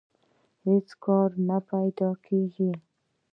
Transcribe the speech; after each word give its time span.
هېڅ 0.65 0.87
کار 1.03 1.29
نه 1.47 1.57
پیدا 1.71 2.09
کېږي 2.25 2.71